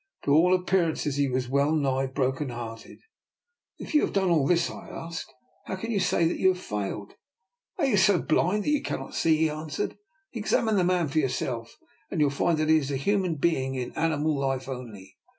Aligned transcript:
To 0.23 0.31
all 0.31 0.55
appearances 0.55 1.17
he 1.17 1.29
was 1.29 1.47
well 1.47 1.73
nigh 1.75 2.07
broken 2.07 2.49
hearted." 2.49 3.01
If 3.77 3.93
you 3.93 4.01
have 4.01 4.13
done 4.13 4.31
all 4.31 4.47
this," 4.47 4.67
I 4.71 4.89
asked," 4.89 5.31
how 5.67 5.75
can 5.75 5.91
you 5.91 5.99
say 5.99 6.25
that 6.27 6.39
you 6.39 6.47
have 6.55 6.59
failed? 6.59 7.13
"'* 7.57 7.77
Are 7.77 7.85
you 7.85 7.97
so 7.97 8.19
blind 8.19 8.63
that 8.63 8.71
you 8.71 8.81
cannot 8.81 9.13
see?" 9.13 9.37
he 9.37 9.47
answered." 9.51 9.97
Examine 10.33 10.77
the 10.77 10.83
man 10.83 11.07
for 11.07 11.19
your 11.19 11.29
self, 11.29 11.77
and 12.09 12.19
you 12.19 12.25
will 12.25 12.31
find 12.31 12.57
that 12.57 12.67
he 12.69 12.77
is 12.77 12.89
a 12.89 12.97
human 12.97 13.35
be 13.35 13.63
ing 13.63 13.75
in 13.75 13.93
animal 13.93 14.35
life 14.35 14.67
only. 14.67 15.17